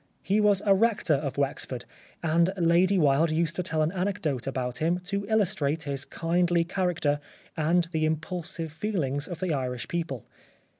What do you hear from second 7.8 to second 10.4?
the impulsive feelings of the Irish people.